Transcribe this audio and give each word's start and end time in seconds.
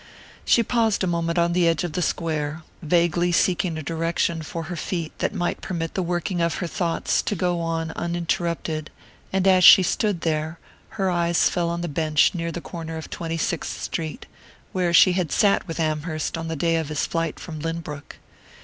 She 0.45 0.63
paused 0.63 1.03
a 1.03 1.05
moment 1.05 1.37
on 1.37 1.53
the 1.53 1.67
edge 1.67 1.83
of 1.83 1.93
the 1.93 2.01
square, 2.01 2.63
vaguely 2.81 3.31
seeking 3.31 3.77
a 3.77 3.83
direction 3.83 4.41
for 4.41 4.63
her 4.63 4.75
feet 4.75 5.11
that 5.19 5.31
might 5.31 5.61
permit 5.61 5.93
the 5.93 6.01
working 6.01 6.41
of 6.41 6.55
her 6.55 6.65
thoughts 6.65 7.21
to 7.21 7.35
go 7.35 7.59
on 7.61 7.91
uninterrupted; 7.95 8.89
and 9.31 9.47
as 9.47 9.63
she 9.63 9.83
stood 9.83 10.21
there, 10.21 10.57
her 10.97 11.11
eyes 11.11 11.49
fell 11.51 11.69
on 11.69 11.81
the 11.81 11.87
bench 11.87 12.33
near 12.33 12.51
the 12.51 12.61
corner 12.61 12.97
of 12.97 13.11
Twenty 13.11 13.37
sixth 13.37 13.79
Street, 13.79 14.25
where 14.71 14.91
she 14.91 15.11
had 15.11 15.31
sat 15.31 15.67
with 15.67 15.79
Amherst 15.79 16.35
on 16.35 16.47
the 16.47 16.55
day 16.55 16.77
of 16.77 16.89
his 16.89 17.05
flight 17.05 17.39
from 17.39 17.59
Lynbrook. 17.59 18.15